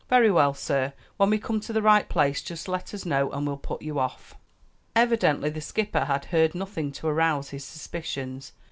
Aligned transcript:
"Very 0.09 0.31
well, 0.31 0.55
sir, 0.55 0.93
when 1.17 1.29
we 1.29 1.37
come 1.37 1.59
to 1.59 1.71
the 1.71 1.81
right 1.83 2.09
place, 2.09 2.41
just 2.41 2.67
let 2.67 2.91
us 2.91 3.05
know 3.05 3.31
and 3.31 3.45
we'll 3.45 3.55
put 3.55 3.83
you 3.83 3.99
off." 3.99 4.33
Evidently 4.95 5.51
the 5.51 5.61
skipper 5.61 6.05
had 6.05 6.25
heard 6.33 6.55
nothing 6.55 6.91
to 6.93 7.07
arouse 7.07 7.51
his 7.51 7.63
suspicions. 7.63 8.51